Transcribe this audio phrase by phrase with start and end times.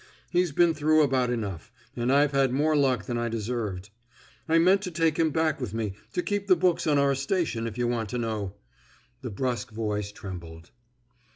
[0.31, 3.91] He's been through about enough, and I've had more luck than I deserved.
[4.49, 7.67] I meant to take him back with me, to keep the books on our station,
[7.67, 8.55] if you want to know!"
[9.21, 10.71] The brusk voice trembled.